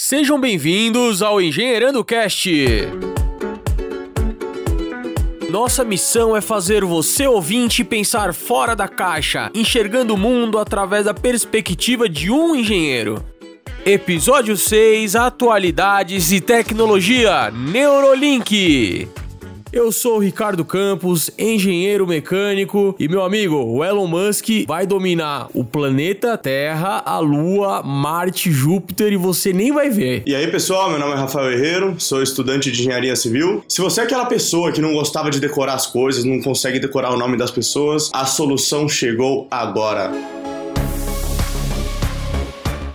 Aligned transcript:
Sejam 0.00 0.40
bem-vindos 0.40 1.22
ao 1.22 1.40
Engenheirando 1.40 2.04
Cast. 2.04 2.48
Nossa 5.50 5.82
missão 5.82 6.36
é 6.36 6.40
fazer 6.40 6.84
você 6.84 7.26
ouvinte 7.26 7.82
pensar 7.82 8.32
fora 8.32 8.76
da 8.76 8.86
caixa, 8.86 9.50
enxergando 9.52 10.14
o 10.14 10.16
mundo 10.16 10.56
através 10.60 11.06
da 11.06 11.12
perspectiva 11.12 12.08
de 12.08 12.30
um 12.30 12.54
engenheiro. 12.54 13.20
Episódio 13.84 14.56
6 14.56 15.16
Atualidades 15.16 16.30
e 16.30 16.40
Tecnologia 16.40 17.50
Neurolink. 17.50 19.08
Eu 19.70 19.92
sou 19.92 20.16
o 20.16 20.18
Ricardo 20.18 20.64
Campos, 20.64 21.30
engenheiro 21.38 22.06
mecânico, 22.06 22.96
e 22.98 23.06
meu 23.06 23.22
amigo, 23.22 23.56
o 23.56 23.84
Elon 23.84 24.06
Musk 24.06 24.46
vai 24.66 24.86
dominar 24.86 25.48
o 25.52 25.62
planeta 25.62 26.38
Terra, 26.38 27.02
a 27.04 27.18
Lua, 27.18 27.82
Marte, 27.82 28.50
Júpiter 28.50 29.12
e 29.12 29.16
você 29.18 29.52
nem 29.52 29.70
vai 29.70 29.90
ver. 29.90 30.22
E 30.24 30.34
aí, 30.34 30.46
pessoal, 30.50 30.88
meu 30.88 30.98
nome 30.98 31.12
é 31.12 31.16
Rafael 31.16 31.52
Herrero, 31.52 31.96
sou 31.98 32.22
estudante 32.22 32.72
de 32.72 32.80
engenharia 32.80 33.14
civil. 33.14 33.62
Se 33.68 33.82
você 33.82 34.00
é 34.00 34.04
aquela 34.04 34.24
pessoa 34.24 34.72
que 34.72 34.80
não 34.80 34.94
gostava 34.94 35.30
de 35.30 35.38
decorar 35.38 35.74
as 35.74 35.86
coisas, 35.86 36.24
não 36.24 36.40
consegue 36.40 36.78
decorar 36.78 37.12
o 37.12 37.18
nome 37.18 37.36
das 37.36 37.50
pessoas, 37.50 38.10
a 38.14 38.24
solução 38.24 38.88
chegou 38.88 39.46
agora. 39.50 40.10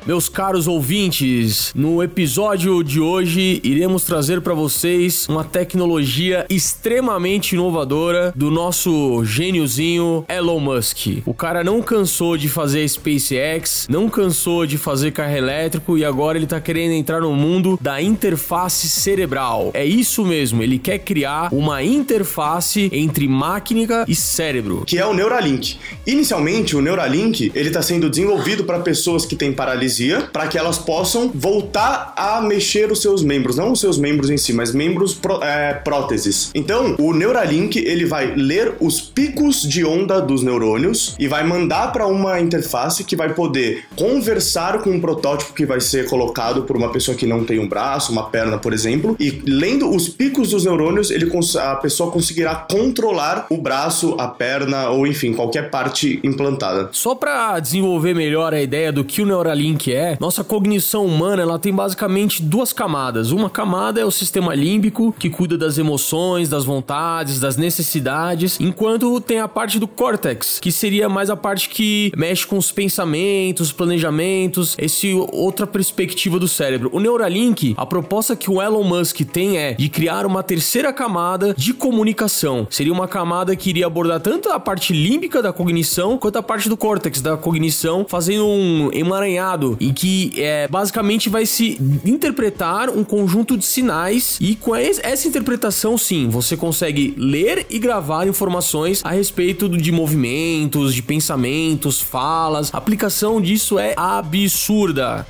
Meus 0.05 0.27
caros 0.27 0.67
ouvintes, 0.67 1.71
no 1.73 2.03
episódio 2.03 2.84
de 2.84 2.99
hoje 2.99 3.62
iremos 3.63 4.03
trazer 4.03 4.41
para 4.41 4.53
vocês 4.53 5.26
uma 5.29 5.45
tecnologia 5.45 6.45
extremamente 6.49 7.53
inovadora 7.53 8.34
do 8.35 8.52
nosso 8.52 9.23
gêniozinho 9.23 10.26
Elon 10.27 10.59
Musk. 10.59 11.21
O 11.26 11.34
cara 11.34 11.63
não 11.63 11.81
cansou 11.81 12.35
de 12.35 12.49
fazer 12.49 12.85
SpaceX, 12.85 13.88
não 13.89 14.09
cansou 14.09 14.66
de 14.66 14.77
fazer 14.77 15.12
carro 15.12 15.38
elétrico 15.38 15.98
e 15.98 16.04
agora 16.04 16.38
ele 16.38 16.48
tá 16.48 16.59
querendo 16.59 16.91
entrar 16.91 17.21
no 17.21 17.34
mundo 17.34 17.79
da 17.79 18.01
interface 18.01 18.90
cerebral. 18.90 19.71
É 19.74 19.85
isso 19.85 20.26
mesmo, 20.26 20.62
ele 20.62 20.79
quer 20.79 20.99
criar 20.99 21.48
uma 21.54 21.81
interface 21.81 22.90
entre 22.91 23.26
máquina 23.26 24.04
e 24.05 24.13
cérebro, 24.13 24.84
que 24.85 24.98
é 24.98 25.05
o 25.05 25.13
Neuralink. 25.13 25.77
Inicialmente, 26.05 26.76
o 26.76 26.81
Neuralink 26.81 27.54
ele 27.55 27.70
está 27.70 27.81
sendo 27.81 28.09
desenvolvido 28.09 28.65
para 28.65 28.79
pessoas 28.79 29.26
que 29.26 29.37
têm 29.37 29.54
paralisia 29.54 29.93
para 30.32 30.48
que 30.48 30.58
elas 30.58 30.77
possam 30.77 31.32
voltar 31.34 32.13
a 32.16 32.41
mexer 32.41 32.91
os 32.91 33.02
seus 33.02 33.24
membros, 33.24 33.58
não 33.58 33.72
os 33.72 33.80
seus 33.80 33.98
membros 33.98 34.30
em 34.30 34.38
si, 34.38 34.54
mas 34.54 34.74
membros 34.74 35.20
é, 35.41 35.74
próteses. 35.74 36.52
Então, 36.55 36.96
o 36.99 37.13
Neuralink 37.13 37.77
ele 37.77 38.05
vai 38.05 38.34
ler 38.36 38.76
os 38.80 39.02
picos 39.02 39.62
de 39.62 39.86
onda 39.86 40.21
dos 40.21 40.44
neurônios 40.44 41.16
e 41.20 41.27
vai 41.27 41.44
mandar 41.44 41.91
para 41.91 42.08
uma 42.08 42.40
interface 42.40 43.04
que 43.04 43.16
vai 43.16 43.34
poder 43.34 43.86
conversar 43.96 44.82
com 44.82 44.91
um 44.91 44.99
protótipo 44.99 45.54
que 45.54 45.66
vai 45.66 45.80
ser 45.80 46.08
colocado 46.10 46.64
por 46.64 46.76
uma 46.76 46.91
pessoa 46.91 47.16
que 47.18 47.26
não 47.26 47.44
tem 47.44 47.60
um 47.60 47.68
braço, 47.68 48.12
uma 48.12 48.30
perna, 48.30 48.58
por 48.58 48.74
exemplo, 48.74 49.16
e 49.20 49.41
lendo 49.46 49.90
os 49.90 50.10
picos 50.10 50.52
dos 50.52 50.66
neurônios, 50.66 51.12
ele 51.12 51.30
a 51.60 51.76
pessoa 51.76 52.12
conseguirá 52.12 52.55
controlar 52.55 53.48
o 53.49 53.58
braço, 53.58 54.16
a 54.20 54.27
perna 54.27 54.90
ou 54.90 55.08
enfim, 55.08 55.34
qualquer 55.34 55.70
parte 55.70 56.20
implantada. 56.24 56.90
Só 56.91 57.16
para 57.16 57.60
desenvolver 57.60 58.14
melhor 58.14 58.54
a 58.54 58.62
ideia 58.62 58.91
do 58.91 59.04
que 59.04 59.21
o 59.21 59.26
Neuralink 59.26 59.82
que 59.84 59.91
é, 59.91 60.17
nossa 60.17 60.45
cognição 60.45 61.05
humana 61.05 61.41
ela 61.41 61.59
tem 61.59 61.73
basicamente 61.73 62.41
duas 62.41 62.71
camadas. 62.71 63.31
Uma 63.31 63.49
camada 63.49 63.99
é 63.99 64.06
o 64.06 64.12
sistema 64.12 64.56
límbico, 64.56 65.13
que 65.19 65.29
cuida 65.29 65.57
das 65.57 65.78
emoções, 65.78 66.47
das 66.47 66.63
vontades, 66.63 67.38
das 67.38 67.57
necessidades, 67.57 68.57
enquanto 68.62 69.19
tem 69.19 69.41
a 69.41 69.47
parte 69.47 69.78
do 69.79 69.85
córtex, 69.85 70.57
que 70.57 70.72
seria 70.72 71.09
mais 71.09 71.29
a 71.29 71.35
parte 71.35 71.67
que 71.67 72.13
mexe 72.16 72.47
com 72.47 72.57
os 72.57 72.72
pensamentos, 72.72 73.73
planejamentos, 73.73 74.78
esse 74.79 75.13
outra 75.34 75.67
perspectiva 75.67 76.40
do 76.40 76.47
cérebro. 76.47 76.90
O 76.94 77.00
Neuralink, 77.01 77.73
a 77.75 77.85
proposta 77.85 78.38
que 78.38 78.50
o 78.50 78.62
Elon 78.62 78.85
Musk 78.85 79.19
tem 79.25 79.57
é 79.57 79.73
de 79.73 79.90
criar 79.90 80.25
uma 80.25 80.41
terceira 80.41 80.94
camada 80.94 81.53
de 81.57 81.73
comunicação. 81.73 82.66
Seria 82.69 82.94
uma 82.94 83.08
camada 83.08 83.53
que 83.53 83.69
iria 83.69 83.88
abordar 83.88 84.22
tanto 84.22 84.47
a 84.47 84.62
parte 84.62 84.94
límbica 84.94 85.41
da 85.41 85.52
cognição 85.52 86.18
quanto 86.18 86.38
a 86.38 86.44
parte 86.44 86.69
do 86.69 86.78
córtex 86.78 87.19
da 87.19 87.35
cognição, 87.35 88.06
fazendo 88.08 88.47
um 88.47 88.90
emaranhado 88.94 89.72
e 89.79 89.94
que 89.94 90.34
é, 90.38 90.67
basicamente 90.67 91.29
vai 91.29 91.45
se 91.45 91.79
interpretar 92.06 92.89
um 92.89 93.03
conjunto 93.03 93.57
de 93.57 93.66
sinais 93.66 94.38
e 94.39 94.56
com 94.56 94.75
essa 94.75 95.28
interpretação, 95.28 95.97
sim, 95.97 96.28
você 96.28 96.56
consegue 96.57 97.13
ler 97.17 97.66
e 97.69 97.79
gravar 97.79 98.28
informações 98.28 99.01
a 99.03 99.11
respeito 99.11 99.69
de 99.69 99.91
movimentos, 99.91 100.94
de 100.94 101.01
pensamentos, 101.01 102.01
falas. 102.01 102.73
A 102.73 102.78
aplicação 102.78 103.41
disso 103.41 103.79
é 103.79 103.94
absurda. 103.97 105.25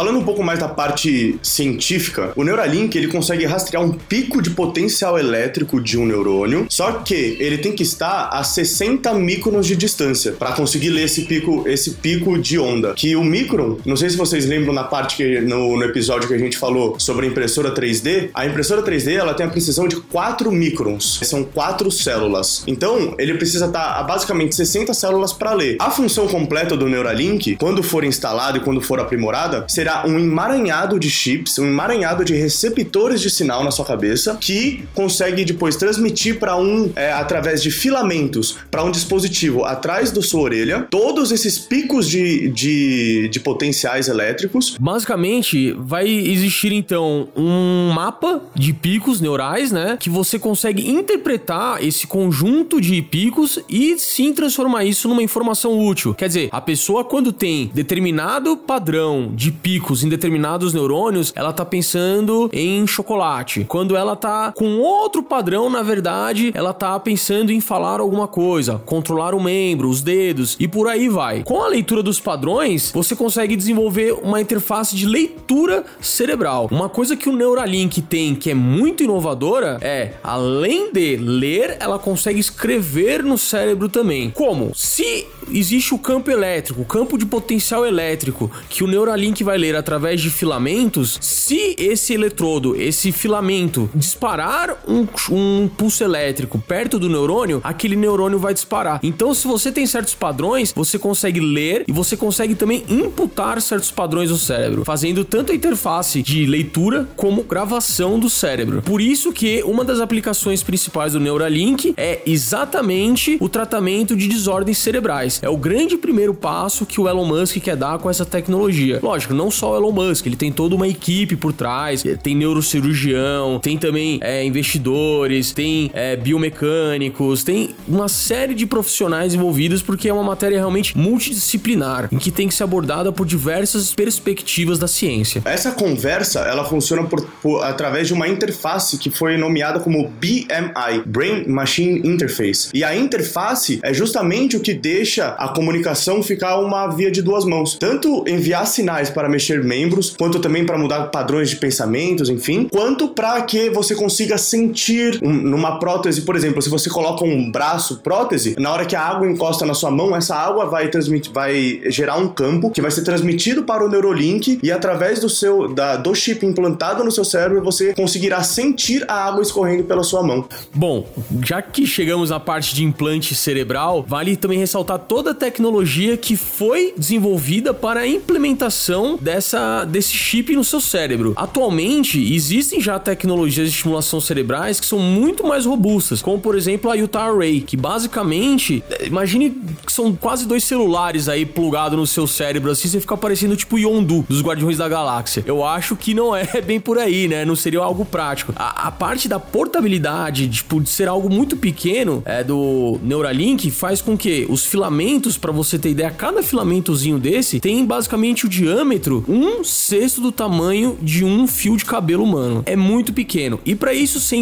Falando 0.00 0.18
um 0.18 0.24
pouco 0.24 0.42
mais 0.42 0.58
da 0.58 0.66
parte 0.66 1.38
científica, 1.42 2.32
o 2.34 2.42
Neuralink 2.42 2.96
ele 2.96 3.08
consegue 3.08 3.44
rastrear 3.44 3.84
um 3.84 3.92
pico 3.92 4.40
de 4.40 4.48
potencial 4.48 5.18
elétrico 5.18 5.78
de 5.78 5.98
um 5.98 6.06
neurônio, 6.06 6.64
só 6.70 6.92
que 6.92 7.36
ele 7.38 7.58
tem 7.58 7.72
que 7.72 7.82
estar 7.82 8.30
a 8.32 8.42
60 8.42 9.12
microns 9.12 9.66
de 9.66 9.76
distância 9.76 10.32
para 10.32 10.52
conseguir 10.52 10.88
ler 10.88 11.04
esse 11.04 11.26
pico, 11.26 11.68
esse 11.68 11.90
pico 11.90 12.38
de 12.38 12.58
onda. 12.58 12.94
Que 12.94 13.14
o 13.14 13.22
micron, 13.22 13.76
não 13.84 13.94
sei 13.94 14.08
se 14.08 14.16
vocês 14.16 14.46
lembram 14.46 14.72
na 14.72 14.84
parte 14.84 15.16
que 15.16 15.38
no, 15.42 15.76
no 15.76 15.84
episódio 15.84 16.26
que 16.26 16.32
a 16.32 16.38
gente 16.38 16.56
falou 16.56 16.98
sobre 16.98 17.26
a 17.26 17.28
impressora 17.28 17.74
3D, 17.74 18.30
a 18.32 18.46
impressora 18.46 18.82
3D 18.82 19.16
ela 19.16 19.34
tem 19.34 19.44
a 19.44 19.50
precisão 19.50 19.86
de 19.86 19.96
4 19.96 20.50
microns, 20.50 21.20
são 21.24 21.44
4 21.44 21.90
células. 21.90 22.64
Então, 22.66 23.14
ele 23.18 23.34
precisa 23.34 23.66
estar 23.66 23.98
a 23.98 24.02
basicamente 24.02 24.56
60 24.56 24.94
células 24.94 25.34
para 25.34 25.52
ler. 25.52 25.76
A 25.78 25.90
função 25.90 26.26
completa 26.26 26.74
do 26.74 26.88
Neuralink, 26.88 27.56
quando 27.56 27.82
for 27.82 28.02
instalada 28.02 28.56
e 28.56 28.62
quando 28.62 28.80
for 28.80 28.98
aprimorada, 28.98 29.66
será 29.68 29.89
um 30.06 30.18
emaranhado 30.18 30.98
de 30.98 31.10
chips, 31.10 31.58
um 31.58 31.66
emaranhado 31.66 32.24
de 32.24 32.34
receptores 32.34 33.20
de 33.20 33.30
sinal 33.30 33.64
na 33.64 33.70
sua 33.70 33.84
cabeça 33.84 34.36
que 34.40 34.84
consegue 34.94 35.44
depois 35.44 35.76
transmitir 35.76 36.38
para 36.38 36.56
um, 36.56 36.90
é, 36.96 37.12
através 37.12 37.62
de 37.62 37.70
filamentos, 37.70 38.56
para 38.70 38.82
um 38.84 38.90
dispositivo 38.90 39.64
atrás 39.64 40.10
da 40.10 40.22
sua 40.22 40.40
orelha, 40.40 40.86
todos 40.90 41.32
esses 41.32 41.58
picos 41.58 42.08
de, 42.08 42.48
de, 42.48 43.28
de 43.28 43.40
potenciais 43.40 44.08
elétricos. 44.08 44.76
Basicamente, 44.80 45.72
vai 45.78 46.06
existir 46.08 46.72
então 46.72 47.28
um 47.36 47.90
mapa 47.92 48.42
de 48.54 48.72
picos 48.72 49.20
neurais, 49.20 49.72
né? 49.72 49.96
Que 49.98 50.10
você 50.10 50.38
consegue 50.38 50.90
interpretar 50.90 51.82
esse 51.84 52.06
conjunto 52.06 52.80
de 52.80 53.00
picos 53.02 53.58
e 53.68 53.98
sim 53.98 54.32
transformar 54.32 54.84
isso 54.84 55.08
numa 55.08 55.22
informação 55.22 55.78
útil. 55.78 56.14
Quer 56.14 56.28
dizer, 56.28 56.48
a 56.52 56.60
pessoa, 56.60 57.04
quando 57.04 57.32
tem 57.32 57.70
determinado 57.74 58.56
padrão 58.56 59.32
de 59.34 59.50
picos, 59.50 59.69
picos 59.70 60.02
em 60.02 60.08
determinados 60.08 60.74
neurônios, 60.74 61.32
ela 61.36 61.52
tá 61.52 61.64
pensando 61.64 62.50
em 62.52 62.84
chocolate. 62.88 63.64
Quando 63.68 63.94
ela 63.94 64.16
tá 64.16 64.52
com 64.52 64.80
outro 64.80 65.22
padrão, 65.22 65.70
na 65.70 65.80
verdade, 65.80 66.50
ela 66.56 66.72
tá 66.72 66.98
pensando 66.98 67.52
em 67.52 67.60
falar 67.60 68.00
alguma 68.00 68.26
coisa, 68.26 68.82
controlar 68.84 69.32
o 69.32 69.40
membro, 69.40 69.88
os 69.88 70.02
dedos 70.02 70.56
e 70.58 70.66
por 70.66 70.88
aí 70.88 71.08
vai. 71.08 71.44
Com 71.44 71.62
a 71.62 71.68
leitura 71.68 72.02
dos 72.02 72.18
padrões, 72.18 72.90
você 72.90 73.14
consegue 73.14 73.54
desenvolver 73.54 74.12
uma 74.24 74.40
interface 74.40 74.96
de 74.96 75.06
leitura 75.06 75.84
cerebral. 76.00 76.68
Uma 76.72 76.88
coisa 76.88 77.16
que 77.16 77.28
o 77.28 77.36
Neuralink 77.36 78.02
tem 78.02 78.34
que 78.34 78.50
é 78.50 78.54
muito 78.54 79.04
inovadora 79.04 79.78
é, 79.80 80.14
além 80.20 80.92
de 80.92 81.16
ler, 81.16 81.76
ela 81.78 81.96
consegue 81.96 82.40
escrever 82.40 83.22
no 83.22 83.38
cérebro 83.38 83.88
também. 83.88 84.30
Como? 84.30 84.72
Se 84.74 85.28
existe 85.48 85.94
o 85.94 85.98
campo 85.98 86.28
elétrico, 86.28 86.80
o 86.80 86.84
campo 86.84 87.16
de 87.16 87.24
potencial 87.24 87.86
elétrico 87.86 88.50
que 88.68 88.82
o 88.82 88.88
Neuralink 88.88 89.44
vai 89.44 89.59
ler 89.60 89.76
através 89.76 90.20
de 90.20 90.30
filamentos, 90.30 91.18
se 91.20 91.74
esse 91.78 92.14
eletrodo, 92.14 92.74
esse 92.74 93.12
filamento 93.12 93.90
disparar 93.94 94.82
um, 94.88 95.06
um 95.30 95.68
pulso 95.68 96.02
elétrico 96.02 96.58
perto 96.58 96.98
do 96.98 97.08
neurônio, 97.08 97.60
aquele 97.62 97.96
neurônio 97.96 98.38
vai 98.38 98.54
disparar. 98.54 99.00
Então, 99.02 99.34
se 99.34 99.46
você 99.46 99.70
tem 99.70 99.86
certos 99.86 100.14
padrões, 100.14 100.72
você 100.74 100.98
consegue 100.98 101.40
ler 101.40 101.84
e 101.86 101.92
você 101.92 102.16
consegue 102.16 102.54
também 102.54 102.84
imputar 102.88 103.60
certos 103.60 103.90
padrões 103.90 104.30
no 104.30 104.36
cérebro, 104.36 104.84
fazendo 104.84 105.24
tanto 105.24 105.52
a 105.52 105.54
interface 105.54 106.22
de 106.22 106.46
leitura 106.46 107.08
como 107.16 107.42
gravação 107.42 108.18
do 108.18 108.30
cérebro. 108.30 108.82
Por 108.82 109.00
isso 109.00 109.32
que 109.32 109.62
uma 109.64 109.84
das 109.84 110.00
aplicações 110.00 110.62
principais 110.62 111.12
do 111.12 111.20
Neuralink 111.20 111.94
é 111.96 112.22
exatamente 112.24 113.36
o 113.40 113.48
tratamento 113.48 114.16
de 114.16 114.28
desordens 114.28 114.78
cerebrais. 114.78 115.40
É 115.42 115.48
o 115.48 115.56
grande 115.56 115.96
primeiro 115.96 116.32
passo 116.32 116.86
que 116.86 117.00
o 117.00 117.08
Elon 117.08 117.26
Musk 117.26 117.58
quer 117.58 117.76
dar 117.76 117.98
com 117.98 118.08
essa 118.08 118.24
tecnologia. 118.24 119.00
Lógico, 119.02 119.34
não 119.34 119.49
só 119.50 119.72
o 119.72 119.76
Elon 119.76 119.92
Musk, 119.92 120.26
ele 120.26 120.36
tem 120.36 120.52
toda 120.52 120.74
uma 120.74 120.88
equipe 120.88 121.36
por 121.36 121.52
trás, 121.52 122.02
tem 122.22 122.34
neurocirurgião, 122.34 123.58
tem 123.60 123.76
também 123.78 124.18
é, 124.22 124.44
investidores, 124.44 125.52
tem 125.52 125.90
é, 125.94 126.16
biomecânicos, 126.16 127.42
tem 127.44 127.70
uma 127.86 128.08
série 128.08 128.54
de 128.54 128.66
profissionais 128.66 129.34
envolvidos 129.34 129.82
porque 129.82 130.08
é 130.08 130.12
uma 130.12 130.22
matéria 130.22 130.58
realmente 130.58 130.96
multidisciplinar, 130.96 132.08
em 132.12 132.18
que 132.18 132.30
tem 132.30 132.48
que 132.48 132.54
ser 132.54 132.64
abordada 132.64 133.12
por 133.12 133.26
diversas 133.26 133.94
perspectivas 133.94 134.78
da 134.78 134.88
ciência. 134.88 135.42
Essa 135.44 135.72
conversa, 135.72 136.40
ela 136.40 136.64
funciona 136.64 137.04
por, 137.04 137.24
por, 137.42 137.62
através 137.62 138.06
de 138.06 138.14
uma 138.14 138.28
interface 138.28 138.98
que 138.98 139.10
foi 139.10 139.36
nomeada 139.36 139.80
como 139.80 140.08
BMI, 140.08 141.02
Brain 141.06 141.46
Machine 141.46 142.00
Interface. 142.04 142.70
E 142.74 142.84
a 142.84 142.94
interface 142.94 143.80
é 143.82 143.92
justamente 143.92 144.56
o 144.56 144.60
que 144.60 144.74
deixa 144.74 145.28
a 145.28 145.48
comunicação 145.48 146.22
ficar 146.22 146.58
uma 146.58 146.88
via 146.88 147.10
de 147.10 147.22
duas 147.22 147.44
mãos. 147.44 147.76
Tanto 147.78 148.24
enviar 148.28 148.66
sinais 148.66 149.10
para 149.10 149.28
mexer 149.40 149.64
membros, 149.64 150.14
quanto 150.16 150.38
também 150.38 150.66
para 150.66 150.76
mudar 150.76 151.06
padrões 151.06 151.48
de 151.48 151.56
pensamentos, 151.56 152.28
enfim, 152.28 152.68
quanto 152.70 153.08
para 153.08 153.40
que 153.42 153.70
você 153.70 153.94
consiga 153.94 154.36
sentir 154.36 155.18
um, 155.22 155.32
numa 155.32 155.78
prótese, 155.78 156.22
por 156.22 156.36
exemplo, 156.36 156.60
se 156.60 156.68
você 156.68 156.90
coloca 156.90 157.24
um 157.24 157.50
braço 157.50 158.00
prótese, 158.02 158.54
na 158.58 158.70
hora 158.70 158.84
que 158.84 158.94
a 158.94 159.00
água 159.00 159.28
encosta 159.28 159.64
na 159.64 159.72
sua 159.72 159.90
mão, 159.90 160.14
essa 160.14 160.36
água 160.36 160.66
vai 160.66 160.88
transmitir, 160.88 161.32
vai 161.32 161.80
gerar 161.86 162.16
um 162.16 162.28
campo 162.28 162.70
que 162.70 162.82
vai 162.82 162.90
ser 162.90 163.02
transmitido 163.02 163.62
para 163.62 163.84
o 163.84 163.88
Neurolink 163.88 164.60
e 164.62 164.70
através 164.70 165.20
do 165.20 165.30
seu 165.30 165.72
da, 165.72 165.96
do 165.96 166.14
chip 166.14 166.44
implantado 166.44 167.02
no 167.02 167.10
seu 167.10 167.24
cérebro 167.24 167.62
você 167.62 167.94
conseguirá 167.94 168.42
sentir 168.42 169.04
a 169.08 169.24
água 169.24 169.42
escorrendo 169.42 169.84
pela 169.84 170.02
sua 170.02 170.22
mão. 170.22 170.44
Bom, 170.74 171.08
já 171.46 171.62
que 171.62 171.86
chegamos 171.86 172.30
à 172.30 172.38
parte 172.38 172.74
de 172.74 172.84
implante 172.84 173.34
cerebral, 173.34 174.04
vale 174.06 174.36
também 174.36 174.58
ressaltar 174.58 174.98
toda 174.98 175.30
a 175.30 175.34
tecnologia 175.34 176.16
que 176.16 176.36
foi 176.36 176.92
desenvolvida 176.96 177.72
para 177.72 178.00
a 178.00 178.06
implementação 178.06 179.18
dessa 179.30 179.84
desse 179.84 180.12
chip 180.12 180.54
no 180.56 180.64
seu 180.64 180.80
cérebro. 180.80 181.32
Atualmente 181.36 182.34
existem 182.34 182.80
já 182.80 182.98
tecnologias 182.98 183.68
de 183.68 183.74
estimulação 183.74 184.20
cerebrais 184.20 184.80
que 184.80 184.86
são 184.86 184.98
muito 184.98 185.46
mais 185.46 185.64
robustas, 185.66 186.20
como 186.20 186.40
por 186.40 186.56
exemplo 186.56 186.90
a 186.90 186.94
Utah 186.94 187.30
Array, 187.30 187.60
que 187.60 187.76
basicamente, 187.76 188.82
imagine 189.02 189.50
que 189.86 189.92
são 189.92 190.12
quase 190.14 190.46
dois 190.46 190.64
celulares 190.64 191.28
aí 191.28 191.46
plugados 191.46 191.96
no 191.96 192.06
seu 192.06 192.26
cérebro 192.26 192.70
assim, 192.72 192.88
você 192.88 193.00
fica 193.00 193.16
parecendo 193.16 193.56
tipo 193.56 193.78
Yondu 193.78 194.24
dos 194.28 194.42
Guardiões 194.42 194.78
da 194.78 194.88
Galáxia. 194.88 195.44
Eu 195.46 195.64
acho 195.64 195.94
que 195.94 196.12
não 196.12 196.34
é 196.34 196.46
bem 196.60 196.80
por 196.80 196.98
aí, 196.98 197.28
né? 197.28 197.44
Não 197.44 197.54
seria 197.54 197.80
algo 197.80 198.04
prático. 198.04 198.52
A, 198.56 198.88
a 198.88 198.90
parte 198.90 199.28
da 199.28 199.38
portabilidade, 199.38 200.48
tipo, 200.48 200.80
de 200.80 200.88
ser 200.88 201.06
algo 201.06 201.30
muito 201.30 201.56
pequeno 201.56 202.22
é, 202.24 202.42
do 202.42 202.98
Neuralink 203.02 203.70
faz 203.70 204.02
com 204.02 204.16
que 204.16 204.46
os 204.48 204.66
filamentos, 204.66 205.38
para 205.38 205.52
você 205.52 205.78
ter 205.78 205.90
ideia, 205.90 206.10
cada 206.10 206.42
filamentozinho 206.42 207.18
desse 207.18 207.60
tem 207.60 207.84
basicamente 207.84 208.46
o 208.46 208.48
diâmetro 208.48 209.19
um 209.28 209.64
sexto 209.64 210.20
do 210.20 210.32
tamanho 210.32 210.96
de 211.00 211.24
um 211.24 211.46
fio 211.46 211.76
de 211.76 211.84
cabelo 211.84 212.24
humano. 212.24 212.62
É 212.66 212.76
muito 212.76 213.12
pequeno. 213.12 213.60
E 213.64 213.74
para 213.74 213.92
isso 213.92 214.20
ser 214.20 214.36